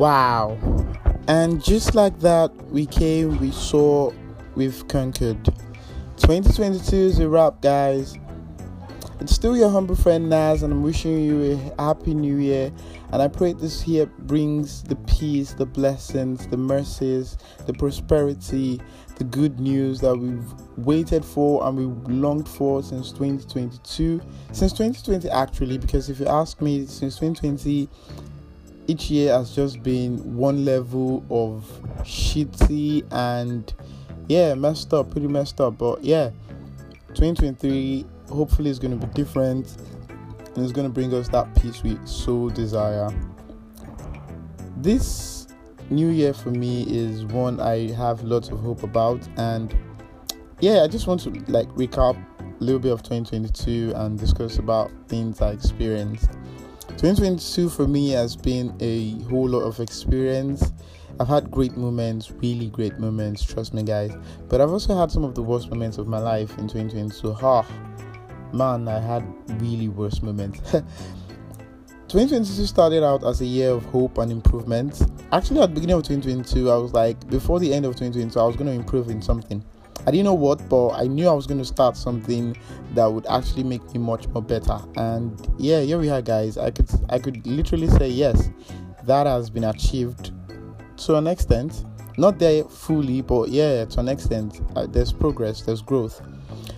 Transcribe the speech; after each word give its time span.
Wow. 0.00 0.56
And 1.28 1.62
just 1.62 1.94
like 1.94 2.20
that, 2.20 2.56
we 2.70 2.86
came, 2.86 3.36
we 3.36 3.50
saw, 3.50 4.10
we've 4.54 4.88
conquered. 4.88 5.44
2022 6.16 6.96
is 6.96 7.18
a 7.18 7.28
wrap, 7.28 7.60
guys. 7.60 8.16
It's 9.20 9.34
still 9.34 9.58
your 9.58 9.68
humble 9.68 9.94
friend 9.94 10.30
Naz, 10.30 10.62
and 10.62 10.72
I'm 10.72 10.82
wishing 10.82 11.22
you 11.22 11.52
a 11.52 11.82
happy 11.82 12.14
new 12.14 12.38
year. 12.38 12.72
And 13.12 13.20
I 13.20 13.28
pray 13.28 13.52
this 13.52 13.86
year 13.86 14.06
brings 14.06 14.82
the 14.84 14.96
peace, 14.96 15.52
the 15.52 15.66
blessings, 15.66 16.46
the 16.46 16.56
mercies, 16.56 17.36
the 17.66 17.74
prosperity, 17.74 18.80
the 19.16 19.24
good 19.24 19.60
news 19.60 20.00
that 20.00 20.16
we've 20.16 20.50
waited 20.78 21.26
for 21.26 21.68
and 21.68 21.76
we've 21.76 22.10
longed 22.10 22.48
for 22.48 22.82
since 22.82 23.12
2022. 23.12 24.22
Since 24.52 24.72
2020, 24.72 25.28
actually, 25.28 25.76
because 25.76 26.08
if 26.08 26.20
you 26.20 26.26
ask 26.26 26.62
me, 26.62 26.86
since 26.86 27.18
2020, 27.18 27.86
each 28.90 29.08
year 29.08 29.32
has 29.32 29.54
just 29.54 29.82
been 29.84 30.36
one 30.36 30.64
level 30.64 31.24
of 31.30 31.64
shitty 32.02 33.06
and 33.12 33.72
yeah, 34.26 34.54
messed 34.54 34.92
up, 34.92 35.12
pretty 35.12 35.28
messed 35.28 35.60
up. 35.60 35.78
But 35.78 36.02
yeah, 36.02 36.30
2023 37.14 38.04
hopefully 38.30 38.68
it's 38.68 38.80
going 38.80 38.98
to 38.98 39.06
be 39.06 39.12
different 39.14 39.76
and 40.54 40.58
it's 40.58 40.72
going 40.72 40.86
to 40.86 40.92
bring 40.92 41.14
us 41.14 41.28
that 41.28 41.54
peace 41.54 41.84
we 41.84 41.98
so 42.04 42.50
desire. 42.50 43.08
This 44.78 45.46
new 45.88 46.08
year 46.08 46.34
for 46.34 46.50
me 46.50 46.82
is 46.88 47.24
one 47.26 47.60
I 47.60 47.92
have 47.92 48.24
lots 48.24 48.48
of 48.48 48.58
hope 48.58 48.82
about 48.82 49.20
and 49.36 49.72
yeah, 50.58 50.82
I 50.82 50.88
just 50.88 51.06
want 51.06 51.20
to 51.20 51.30
like 51.46 51.68
recap 51.70 52.16
a 52.40 52.64
little 52.64 52.80
bit 52.80 52.92
of 52.92 53.04
2022 53.04 53.92
and 53.94 54.18
discuss 54.18 54.58
about 54.58 54.90
things 55.06 55.40
I 55.40 55.52
experienced. 55.52 56.30
2022 57.00 57.70
for 57.70 57.88
me 57.88 58.10
has 58.10 58.36
been 58.36 58.76
a 58.78 59.12
whole 59.30 59.48
lot 59.48 59.62
of 59.62 59.80
experience. 59.80 60.70
I've 61.18 61.28
had 61.28 61.50
great 61.50 61.74
moments, 61.74 62.30
really 62.30 62.66
great 62.66 62.98
moments, 62.98 63.42
trust 63.42 63.72
me, 63.72 63.82
guys. 63.82 64.12
But 64.50 64.60
I've 64.60 64.68
also 64.68 64.94
had 64.94 65.10
some 65.10 65.24
of 65.24 65.34
the 65.34 65.40
worst 65.40 65.70
moments 65.70 65.96
of 65.96 66.08
my 66.08 66.18
life 66.18 66.50
in 66.58 66.68
2022. 66.68 67.32
Ha, 67.32 67.66
man, 68.52 68.86
I 68.86 69.00
had 69.00 69.24
really 69.62 69.88
worst 69.88 70.22
moments. 70.22 70.60
2022 72.08 72.66
started 72.66 73.02
out 73.02 73.24
as 73.24 73.40
a 73.40 73.46
year 73.46 73.70
of 73.70 73.82
hope 73.86 74.18
and 74.18 74.30
improvement. 74.30 75.00
Actually, 75.32 75.62
at 75.62 75.70
the 75.70 75.76
beginning 75.76 75.96
of 75.96 76.02
2022, 76.02 76.70
I 76.70 76.76
was 76.76 76.92
like, 76.92 77.26
before 77.30 77.60
the 77.60 77.72
end 77.72 77.86
of 77.86 77.96
2022, 77.96 78.38
I 78.38 78.44
was 78.44 78.56
going 78.56 78.66
to 78.66 78.74
improve 78.74 79.08
in 79.08 79.22
something. 79.22 79.64
I 80.06 80.10
didn't 80.10 80.24
know 80.24 80.34
what, 80.34 80.66
but 80.68 80.90
I 80.90 81.06
knew 81.06 81.28
I 81.28 81.32
was 81.32 81.46
going 81.46 81.58
to 81.58 81.64
start 81.64 81.96
something 81.96 82.56
that 82.94 83.06
would 83.06 83.26
actually 83.26 83.64
make 83.64 83.82
me 83.92 84.00
much 84.00 84.26
more 84.28 84.42
better. 84.42 84.78
And 84.96 85.38
yeah, 85.58 85.80
here 85.80 85.98
we 85.98 86.08
are, 86.08 86.22
guys. 86.22 86.56
I 86.56 86.70
could 86.70 86.88
I 87.10 87.18
could 87.18 87.46
literally 87.46 87.88
say 87.88 88.08
yes, 88.08 88.50
that 89.04 89.26
has 89.26 89.50
been 89.50 89.64
achieved 89.64 90.32
to 90.98 91.16
an 91.16 91.26
extent. 91.26 91.84
Not 92.16 92.38
there 92.38 92.64
fully, 92.64 93.22
but 93.22 93.48
yeah, 93.48 93.84
to 93.84 94.00
an 94.00 94.08
extent, 94.08 94.60
uh, 94.76 94.86
there's 94.86 95.12
progress, 95.12 95.62
there's 95.62 95.80
growth. 95.80 96.20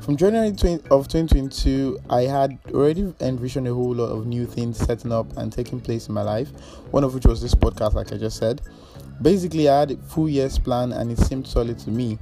From 0.00 0.16
January 0.16 0.52
20, 0.52 0.84
of 0.90 1.08
2022, 1.08 1.98
I 2.08 2.22
had 2.22 2.58
already 2.72 3.12
envisioned 3.20 3.66
a 3.66 3.74
whole 3.74 3.92
lot 3.92 4.06
of 4.06 4.24
new 4.24 4.46
things 4.46 4.78
setting 4.78 5.10
up 5.10 5.36
and 5.36 5.52
taking 5.52 5.80
place 5.80 6.06
in 6.06 6.14
my 6.14 6.22
life. 6.22 6.48
One 6.92 7.02
of 7.02 7.12
which 7.12 7.26
was 7.26 7.42
this 7.42 7.56
podcast, 7.56 7.94
like 7.94 8.12
I 8.12 8.16
just 8.16 8.36
said. 8.36 8.62
Basically, 9.20 9.68
I 9.68 9.80
had 9.80 9.90
a 9.90 9.96
full 9.96 10.28
year's 10.28 10.58
plan, 10.58 10.92
and 10.92 11.10
it 11.10 11.18
seemed 11.18 11.48
solid 11.48 11.78
to 11.80 11.90
me. 11.90 12.18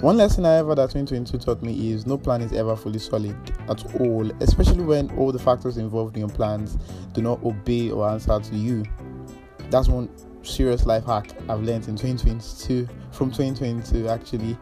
One 0.00 0.16
lesson, 0.16 0.44
however, 0.44 0.74
that 0.76 0.90
2022 0.90 1.36
taught 1.38 1.62
me 1.62 1.92
is 1.92 2.06
no 2.06 2.16
plan 2.16 2.40
is 2.40 2.54
ever 2.54 2.74
fully 2.74 2.98
solid 2.98 3.36
at 3.68 4.00
all, 4.00 4.30
especially 4.40 4.82
when 4.82 5.10
all 5.18 5.30
the 5.30 5.38
factors 5.38 5.76
involved 5.76 6.16
in 6.16 6.20
your 6.20 6.30
plans 6.30 6.78
do 7.12 7.20
not 7.20 7.42
obey 7.44 7.90
or 7.90 8.08
answer 8.08 8.40
to 8.40 8.56
you. 8.56 8.82
That's 9.68 9.88
one 9.88 10.08
serious 10.42 10.86
life 10.86 11.04
hack 11.04 11.32
I've 11.50 11.60
learned 11.60 11.86
in 11.86 11.96
2022 11.96 12.88
from 13.12 13.30
2022 13.30 14.08
actually. 14.08 14.56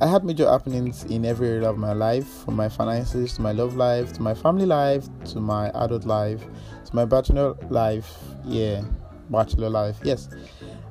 I 0.00 0.08
had 0.08 0.24
major 0.24 0.50
happenings 0.50 1.04
in 1.04 1.24
every 1.24 1.46
area 1.48 1.70
of 1.70 1.78
my 1.78 1.92
life, 1.92 2.26
from 2.44 2.56
my 2.56 2.68
finances 2.68 3.34
to 3.34 3.42
my 3.42 3.52
love 3.52 3.76
life, 3.76 4.12
to 4.14 4.22
my 4.22 4.34
family 4.34 4.66
life, 4.66 5.06
to 5.26 5.38
my 5.38 5.68
adult 5.76 6.06
life, 6.06 6.42
to 6.86 6.96
my 6.96 7.04
bachelor 7.04 7.54
life. 7.70 8.18
Yeah, 8.44 8.82
bachelor 9.30 9.70
life. 9.70 10.00
Yes. 10.02 10.28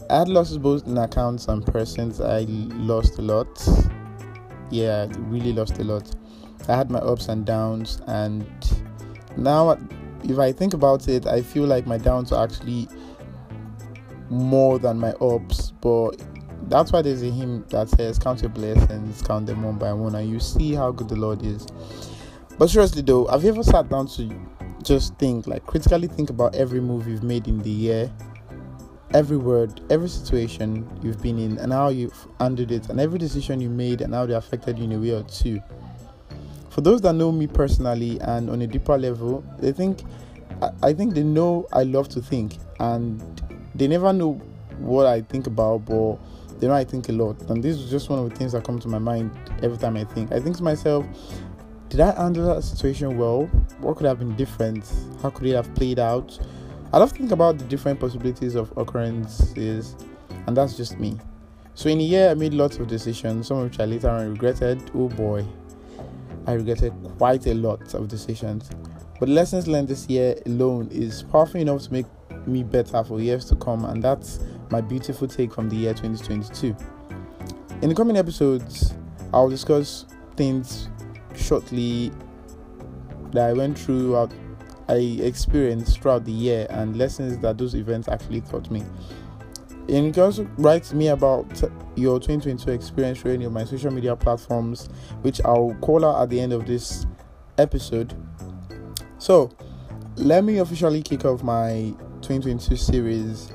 I 0.10 0.20
had 0.20 0.30
losses 0.30 0.58
both 0.58 0.86
in 0.88 0.98
accounts 0.98 1.48
and 1.48 1.66
persons. 1.66 2.20
I 2.20 2.42
lost 2.48 3.18
a 3.18 3.22
lot. 3.22 3.48
Yeah, 4.70 5.08
I 5.10 5.18
really 5.20 5.54
lost 5.54 5.78
a 5.80 5.84
lot. 5.84 6.10
I 6.68 6.76
had 6.76 6.92
my 6.92 7.00
ups 7.00 7.28
and 7.28 7.46
downs, 7.46 8.02
and 8.08 8.46
now, 9.38 9.78
if 10.24 10.38
I 10.38 10.52
think 10.52 10.74
about 10.74 11.08
it, 11.08 11.26
I 11.26 11.42
feel 11.42 11.66
like 11.66 11.88
my 11.88 11.98
downs 11.98 12.32
are 12.32 12.44
actually 12.44 12.88
more 14.30 14.80
than 14.80 15.00
my 15.00 15.12
ups. 15.14 15.72
But 15.82 16.22
that's 16.68 16.92
why 16.92 17.02
there's 17.02 17.24
a 17.24 17.32
hymn 17.32 17.66
that 17.70 17.90
says, 17.90 18.20
Count 18.20 18.42
your 18.42 18.50
blessings, 18.50 19.22
count 19.22 19.48
them 19.48 19.64
one 19.64 19.78
by 19.78 19.94
one, 19.94 20.16
and 20.16 20.30
you 20.30 20.40
see 20.40 20.74
how 20.74 20.92
good 20.92 21.10
the 21.10 21.16
Lord 21.16 21.44
is. 21.44 21.68
But 22.58 22.70
seriously, 22.70 23.02
though, 23.02 23.28
have 23.28 23.44
you 23.44 23.50
ever 23.50 23.64
sat 23.64 23.90
down 23.90 24.08
to 24.10 24.30
just 24.84 25.16
think, 25.16 25.48
like, 25.48 25.66
critically 25.66 26.08
think 26.08 26.30
about 26.30 26.56
every 26.56 26.80
move 26.80 27.08
you've 27.08 27.24
made 27.24 27.48
in 27.48 27.60
the 27.60 27.70
year? 27.70 28.12
Every 29.14 29.38
word, 29.38 29.82
every 29.90 30.10
situation 30.10 30.88
you've 31.02 31.22
been 31.22 31.38
in, 31.40 31.58
and 31.58 31.74
how 31.74 31.90
you've 31.90 32.28
handled 32.40 32.72
it, 32.72 32.90
and 32.90 33.00
every 33.00 33.20
decision 33.20 33.62
you 33.62 33.70
made, 33.70 34.02
and 34.02 34.14
how 34.14 34.26
they 34.26 34.34
affected 34.34 34.78
you 34.78 34.86
in 34.86 34.92
a 34.94 35.00
way 35.00 35.12
or 35.12 35.24
two. 35.24 35.62
For 36.70 36.82
those 36.82 37.02
that 37.02 37.14
know 37.14 37.32
me 37.32 37.48
personally 37.48 38.20
and 38.22 38.50
on 38.50 38.62
a 38.62 38.68
deeper 38.68 38.98
level, 38.98 39.44
they 39.60 39.74
think, 39.74 40.04
I 40.82 40.94
think 40.94 41.14
they 41.14 41.24
know 41.24 41.68
I 41.74 41.84
love 41.84 42.08
to 42.10 42.22
think, 42.22 42.58
and 42.80 43.22
they 43.76 43.88
never 43.88 44.14
know 44.14 44.34
what 44.78 45.06
I 45.06 45.22
think 45.22 45.48
about, 45.48 45.86
but 45.86 46.18
they 46.60 46.68
know 46.68 46.74
I 46.74 46.84
think 46.84 47.10
a 47.10 47.12
lot. 47.12 47.42
And 47.50 47.62
this 47.64 47.78
is 47.78 47.90
just 47.90 48.10
one 48.10 48.20
of 48.20 48.30
the 48.30 48.36
things 48.36 48.54
that 48.54 48.64
come 48.64 48.80
to 48.80 48.88
my 48.88 49.00
mind 49.00 49.32
every 49.62 49.78
time 49.78 49.98
I 49.98 50.06
think. 50.06 50.32
I 50.32 50.40
think 50.40 50.58
to 50.58 50.64
myself, 50.64 51.06
did 51.90 52.00
I 52.00 52.16
handle 52.16 52.56
that 52.56 52.62
situation 52.62 53.18
well? 53.18 53.48
What 53.80 53.98
could 53.98 54.06
have 54.06 54.20
been 54.20 54.36
different? 54.38 54.90
How 55.22 55.30
could 55.30 55.48
it 55.48 55.56
have 55.56 55.74
played 55.76 56.00
out? 56.00 56.40
I 56.94 56.98
love 56.98 57.14
think 57.14 57.32
about 57.32 57.58
the 57.58 57.64
different 57.66 58.02
possibilities 58.02 58.56
of 58.56 58.76
occurrences, 58.78 59.96
and 60.46 60.58
that's 60.58 60.76
just 60.76 61.00
me. 61.00 61.18
So 61.74 61.88
in 61.88 62.02
a 62.02 62.04
year, 62.04 62.30
I 62.30 62.34
made 62.34 62.54
lots 62.54 62.80
of 62.80 62.88
decisions, 62.88 63.48
some 63.48 63.60
of 63.60 63.64
which 63.64 63.80
I 63.80 63.86
later 63.86 64.10
on 64.10 64.30
regretted. 64.30 64.92
Oh 64.94 65.08
boy, 65.08 65.46
I 66.48 66.54
regretted 66.54 66.94
quite 67.18 67.48
a 67.48 67.54
lot 67.54 67.94
of 67.94 68.10
decisions. 68.10 68.70
But 69.22 69.30
lessons 69.30 69.70
learned 69.70 69.88
this 69.88 70.10
year 70.10 70.36
alone 70.46 70.90
is 70.92 71.24
powerful 71.24 71.62
enough 71.62 71.84
to 71.84 71.94
make 71.94 72.08
me 72.46 72.62
better 72.62 73.04
for 73.06 73.22
years 73.22 73.46
to 73.46 73.56
come, 73.56 73.86
and 73.86 74.04
that's 74.04 74.42
my 74.70 74.82
beautiful 74.82 75.30
take 75.30 75.54
from 75.54 75.70
the 75.70 75.78
year 75.78 75.94
2022. 75.94 76.76
In 77.82 77.88
the 77.88 77.96
coming 77.96 78.18
episodes, 78.18 78.94
I'll 79.34 79.50
discuss 79.50 80.06
things 80.36 80.90
shortly 81.38 82.12
that 83.32 83.50
I 83.50 83.54
went 83.54 83.80
through 83.80 84.18
I 84.88 85.20
experienced 85.22 86.00
throughout 86.00 86.26
the 86.26 86.32
year 86.32 86.68
and 86.70 86.98
lessons 86.98 87.38
that 87.40 87.58
those 87.58 87.76
events 87.76 88.08
actually 88.08 88.42
taught 88.42 88.70
me. 88.72 88.84
And 89.90 90.06
you 90.06 90.12
can 90.12 90.24
also 90.24 90.44
write 90.58 90.94
me 90.94 91.08
about 91.08 91.46
your 91.96 92.20
2022 92.20 92.72
experience 92.72 93.20
through 93.20 93.34
any 93.34 93.46
of 93.46 93.52
my 93.52 93.66
social 93.66 93.92
media 93.92 94.16
platforms, 94.16 94.88
which 95.22 95.42
I'll 95.44 95.76
call 95.82 96.06
out 96.06 96.22
at 96.22 96.30
the 96.30 96.40
end 96.40 96.54
of 96.54 96.66
this 96.66 97.06
episode. 97.58 98.14
So, 99.18 99.52
let 100.16 100.44
me 100.44 100.60
officially 100.60 101.02
kick 101.02 101.26
off 101.26 101.44
my 101.44 101.94
2022 102.22 102.76
series 102.76 103.52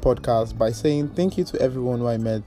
podcast 0.00 0.56
by 0.58 0.72
saying 0.72 1.08
thank 1.10 1.38
you 1.38 1.44
to 1.44 1.60
everyone 1.60 2.00
who 2.00 2.08
I 2.08 2.16
met 2.16 2.42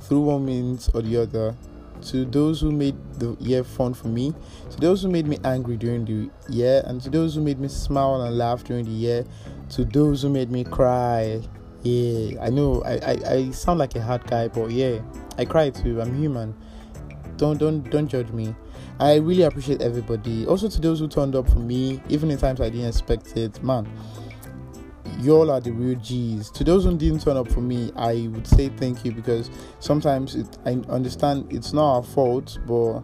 through 0.00 0.20
one 0.20 0.44
means 0.44 0.88
or 0.88 1.02
the 1.02 1.22
other 1.22 1.56
to 2.02 2.24
those 2.24 2.60
who 2.60 2.70
made 2.70 2.96
the 3.14 3.36
year 3.40 3.64
fun 3.64 3.94
for 3.94 4.08
me, 4.08 4.34
to 4.70 4.76
those 4.78 5.02
who 5.02 5.08
made 5.08 5.26
me 5.26 5.38
angry 5.44 5.76
during 5.76 6.04
the 6.04 6.30
year, 6.52 6.82
and 6.86 7.00
to 7.02 7.10
those 7.10 7.34
who 7.34 7.40
made 7.40 7.58
me 7.58 7.68
smile 7.68 8.22
and 8.22 8.36
laugh 8.36 8.64
during 8.64 8.84
the 8.84 8.90
year, 8.90 9.24
to 9.70 9.84
those 9.84 10.22
who 10.22 10.28
made 10.28 10.50
me 10.50 10.64
cry. 10.64 11.40
Yeah, 11.82 12.42
I 12.42 12.50
know 12.50 12.82
I, 12.82 12.94
I, 12.94 13.34
I 13.34 13.50
sound 13.50 13.78
like 13.78 13.94
a 13.94 14.02
hard 14.02 14.26
guy, 14.26 14.48
but 14.48 14.70
yeah, 14.70 15.00
I 15.38 15.44
cry 15.44 15.70
too. 15.70 16.00
I'm 16.00 16.16
human. 16.16 16.54
Don't 17.36 17.58
don't 17.58 17.88
don't 17.90 18.08
judge 18.08 18.30
me. 18.30 18.54
I 18.98 19.16
really 19.16 19.42
appreciate 19.42 19.82
everybody. 19.82 20.46
Also 20.46 20.68
to 20.68 20.80
those 20.80 21.00
who 21.00 21.08
turned 21.08 21.36
up 21.36 21.48
for 21.48 21.58
me, 21.58 22.02
even 22.08 22.30
in 22.30 22.38
times 22.38 22.60
I 22.60 22.70
didn't 22.70 22.88
expect 22.88 23.36
it, 23.36 23.62
man 23.62 23.86
y'all 25.20 25.50
are 25.50 25.60
the 25.60 25.72
real 25.72 25.98
G's. 25.98 26.50
To 26.50 26.64
those 26.64 26.84
who 26.84 26.96
didn't 26.96 27.22
turn 27.22 27.36
up 27.36 27.48
for 27.48 27.60
me, 27.60 27.92
I 27.96 28.28
would 28.32 28.46
say 28.46 28.68
thank 28.68 29.04
you 29.04 29.12
because 29.12 29.50
sometimes 29.80 30.34
it, 30.34 30.58
I 30.64 30.72
understand 30.88 31.52
it's 31.52 31.72
not 31.72 31.96
our 31.96 32.02
fault, 32.02 32.58
but 32.66 33.02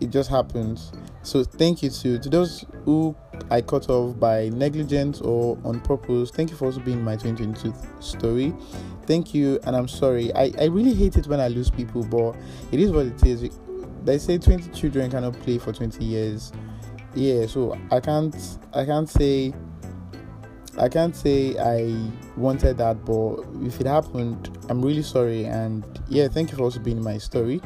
it 0.00 0.10
just 0.10 0.30
happens. 0.30 0.92
So 1.22 1.42
thank 1.42 1.82
you 1.82 1.90
to 1.90 2.18
to 2.18 2.28
those 2.28 2.64
who 2.84 3.16
I 3.50 3.60
cut 3.60 3.88
off 3.88 4.18
by 4.18 4.50
negligence 4.50 5.20
or 5.20 5.58
on 5.64 5.80
purpose. 5.80 6.30
Thank 6.30 6.50
you 6.50 6.56
for 6.56 6.66
also 6.66 6.80
being 6.80 7.02
my 7.02 7.16
2022 7.16 7.74
story. 8.00 8.54
Thank 9.06 9.34
you, 9.34 9.58
and 9.64 9.76
I'm 9.76 9.88
sorry. 9.88 10.32
I, 10.34 10.52
I 10.58 10.64
really 10.64 10.94
hate 10.94 11.16
it 11.16 11.26
when 11.26 11.40
I 11.40 11.48
lose 11.48 11.70
people, 11.70 12.04
but 12.04 12.36
it 12.72 12.80
is 12.80 12.90
what 12.90 13.06
it 13.06 13.24
is. 13.24 13.50
They 14.04 14.18
say 14.18 14.38
20 14.38 14.70
children 14.70 15.10
cannot 15.10 15.34
play 15.40 15.58
for 15.58 15.72
20 15.72 16.04
years. 16.04 16.52
Yeah, 17.14 17.46
so 17.46 17.78
I 17.90 18.00
can't 18.00 18.36
I 18.72 18.84
can't 18.84 19.08
say 19.08 19.54
I 20.76 20.88
can't 20.88 21.14
say 21.14 21.56
I 21.58 22.10
wanted 22.36 22.78
that, 22.78 23.04
but 23.04 23.44
if 23.64 23.80
it 23.80 23.86
happened, 23.86 24.56
I'm 24.68 24.82
really 24.82 25.02
sorry. 25.02 25.44
And 25.44 25.84
yeah, 26.08 26.28
thank 26.28 26.50
you 26.50 26.56
for 26.56 26.64
also 26.64 26.80
being 26.80 26.96
in 26.96 27.04
my 27.04 27.18
story. 27.18 27.60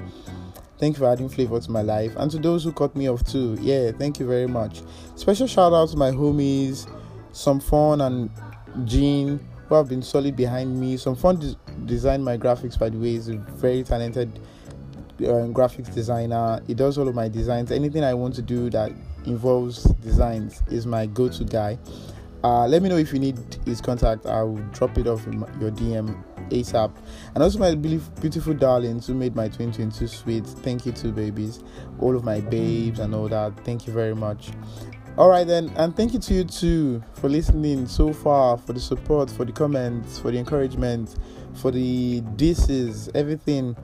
Thank 0.78 0.96
you 0.96 1.00
for 1.00 1.10
adding 1.10 1.28
flavor 1.28 1.58
to 1.58 1.70
my 1.70 1.82
life. 1.82 2.14
And 2.16 2.30
to 2.30 2.38
those 2.38 2.64
who 2.64 2.72
cut 2.72 2.94
me 2.94 3.08
off 3.08 3.24
too, 3.24 3.56
yeah, 3.60 3.90
thank 3.92 4.20
you 4.20 4.26
very 4.26 4.46
much. 4.46 4.82
Special 5.16 5.46
shout 5.46 5.72
out 5.72 5.88
to 5.88 5.96
my 5.96 6.10
homies, 6.10 6.88
some 7.32 7.60
fun 7.60 8.00
and 8.02 8.30
Jean, 8.84 9.40
who 9.68 9.74
have 9.74 9.88
been 9.88 10.02
solid 10.02 10.36
behind 10.36 10.78
me. 10.78 10.96
Some 10.96 11.16
fun 11.16 11.40
des- 11.40 11.56
designed 11.86 12.24
my 12.24 12.36
graphics, 12.36 12.78
by 12.78 12.90
the 12.90 12.98
way, 12.98 13.14
is 13.14 13.28
a 13.28 13.36
very 13.36 13.82
talented 13.82 14.38
uh, 15.20 15.48
graphics 15.50 15.92
designer. 15.92 16.60
He 16.66 16.74
does 16.74 16.98
all 16.98 17.08
of 17.08 17.14
my 17.14 17.28
designs. 17.28 17.72
Anything 17.72 18.04
I 18.04 18.14
want 18.14 18.34
to 18.36 18.42
do 18.42 18.70
that 18.70 18.92
involves 19.26 19.82
designs 19.82 20.62
is 20.70 20.86
my 20.86 21.06
go-to 21.06 21.44
guy. 21.44 21.78
Uh, 22.44 22.66
let 22.66 22.82
me 22.82 22.88
know 22.88 22.96
if 22.96 23.12
you 23.12 23.18
need 23.18 23.38
his 23.64 23.80
contact. 23.80 24.26
I 24.26 24.42
will 24.42 24.62
drop 24.72 24.96
it 24.96 25.06
off 25.06 25.26
in 25.26 25.40
your 25.60 25.70
DM 25.70 26.22
ASAP. 26.50 26.94
And 27.34 27.42
also 27.42 27.58
my 27.58 27.74
beautiful 27.74 28.54
darlings 28.54 29.06
who 29.06 29.14
made 29.14 29.34
my 29.34 29.48
2022 29.48 30.06
sweet. 30.06 30.46
Thank 30.46 30.86
you 30.86 30.92
to 30.92 31.08
babies, 31.08 31.62
all 31.98 32.16
of 32.16 32.24
my 32.24 32.40
babes 32.40 33.00
and 33.00 33.14
all 33.14 33.28
that. 33.28 33.52
Thank 33.64 33.86
you 33.86 33.92
very 33.92 34.14
much. 34.14 34.50
All 35.16 35.28
right 35.28 35.46
then, 35.46 35.72
and 35.76 35.96
thank 35.96 36.12
you 36.12 36.20
to 36.20 36.34
you 36.34 36.44
too 36.44 37.02
for 37.14 37.28
listening 37.28 37.88
so 37.88 38.12
far, 38.12 38.56
for 38.56 38.72
the 38.72 38.78
support, 38.78 39.28
for 39.28 39.44
the 39.44 39.50
comments, 39.50 40.20
for 40.20 40.30
the 40.30 40.38
encouragement, 40.38 41.16
for 41.54 41.72
the 41.72 42.20
disses, 42.36 43.10
everything 43.16 43.74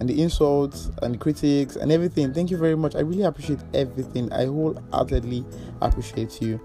and 0.00 0.08
the 0.08 0.22
insults 0.22 0.90
and 1.02 1.14
the 1.14 1.18
critics 1.18 1.76
and 1.76 1.90
everything. 1.90 2.32
Thank 2.32 2.50
you 2.50 2.56
very 2.56 2.76
much. 2.76 2.94
I 2.94 3.00
really 3.00 3.24
appreciate 3.24 3.60
everything. 3.74 4.32
I 4.32 4.46
wholeheartedly 4.46 5.44
appreciate 5.80 6.40
you. 6.40 6.60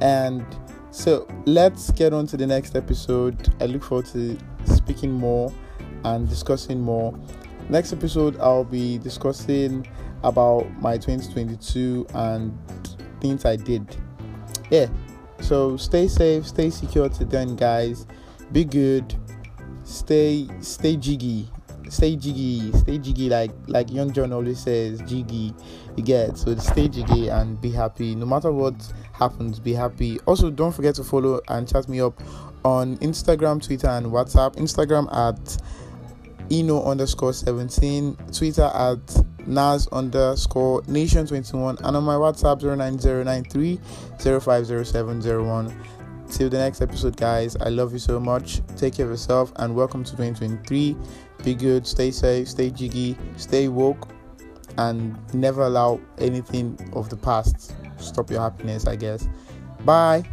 And 0.00 0.44
so 0.90 1.26
let's 1.46 1.90
get 1.92 2.12
on 2.12 2.26
to 2.28 2.36
the 2.36 2.46
next 2.46 2.76
episode. 2.76 3.54
I 3.60 3.66
look 3.66 3.82
forward 3.84 4.06
to 4.06 4.38
speaking 4.64 5.12
more 5.12 5.52
and 6.04 6.28
discussing 6.28 6.80
more. 6.80 7.14
Next 7.68 7.92
episode, 7.92 8.38
I'll 8.40 8.64
be 8.64 8.98
discussing 8.98 9.86
about 10.22 10.70
my 10.80 10.96
2022 10.96 12.06
and 12.14 12.56
things 13.20 13.44
I 13.44 13.56
did. 13.56 13.96
Yeah. 14.70 14.86
So 15.40 15.76
stay 15.76 16.08
safe, 16.08 16.46
stay 16.46 16.70
secure 16.70 17.08
to 17.08 17.24
then, 17.24 17.56
guys. 17.56 18.06
Be 18.52 18.64
good. 18.64 19.14
Stay 19.84 20.48
stay 20.60 20.96
jiggy 20.96 21.48
stay 21.90 22.16
jiggy, 22.16 22.72
stay 22.72 22.98
jiggy 22.98 23.28
like 23.28 23.50
like 23.66 23.90
Young 23.90 24.12
John 24.12 24.32
always 24.32 24.60
says, 24.60 25.00
jiggy. 25.02 25.54
You 25.96 26.04
get 26.04 26.38
so 26.38 26.54
stay 26.56 26.88
jiggy 26.88 27.28
and 27.28 27.60
be 27.60 27.70
happy. 27.70 28.14
No 28.14 28.26
matter 28.26 28.52
what 28.52 28.74
happens, 29.12 29.58
be 29.58 29.74
happy. 29.74 30.18
Also, 30.20 30.50
don't 30.50 30.72
forget 30.72 30.94
to 30.96 31.04
follow 31.04 31.40
and 31.48 31.68
chat 31.68 31.88
me 31.88 32.00
up 32.00 32.20
on 32.64 32.96
Instagram, 32.98 33.64
Twitter, 33.64 33.88
and 33.88 34.06
WhatsApp. 34.06 34.56
Instagram 34.56 35.12
at 35.14 35.56
Eno 36.50 36.82
underscore 36.84 37.32
17, 37.32 38.16
Twitter 38.32 38.70
at 38.74 38.98
Nas 39.46 39.86
underscore 39.88 40.82
Nation 40.88 41.26
21, 41.26 41.78
and 41.82 41.96
on 41.96 42.04
my 42.04 42.14
WhatsApp 42.14 42.62
09093 42.62 43.80
050701. 44.18 45.99
Till 46.30 46.48
the 46.48 46.58
next 46.58 46.80
episode, 46.80 47.16
guys. 47.16 47.56
I 47.56 47.68
love 47.68 47.92
you 47.92 47.98
so 47.98 48.20
much. 48.20 48.60
Take 48.76 48.94
care 48.94 49.06
of 49.06 49.10
yourself 49.10 49.52
and 49.56 49.74
welcome 49.74 50.04
to 50.04 50.10
2023. 50.12 50.96
Be 51.42 51.54
good, 51.54 51.86
stay 51.86 52.10
safe, 52.10 52.48
stay 52.48 52.70
jiggy, 52.70 53.16
stay 53.36 53.68
woke, 53.68 54.08
and 54.78 55.18
never 55.34 55.62
allow 55.62 56.00
anything 56.18 56.78
of 56.92 57.10
the 57.10 57.16
past 57.16 57.74
stop 58.02 58.30
your 58.30 58.40
happiness, 58.40 58.86
I 58.86 58.96
guess. 58.96 59.28
Bye. 59.84 60.24